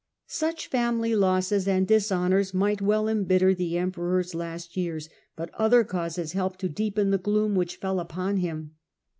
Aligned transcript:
Such 0.25 0.65
family 0.65 1.15
losses 1.15 1.67
and 1.67 1.87
dishonours 1.87 2.55
might 2.55 2.81
well 2.81 3.07
em 3.07 3.23
bitter 3.25 3.53
the 3.53 3.77
Emperor's 3.77 4.33
last 4.33 4.75
years; 4.75 5.09
but 5.35 5.53
other 5.53 5.83
causes 5.83 6.31
helped 6.31 6.59
to 6.61 6.69
deepen 6.69 7.11
the 7.11 7.19
gloom 7.19 7.53
which 7.53 7.75
fell 7.77 7.99
upon 7.99 8.37
him. 8.37 8.73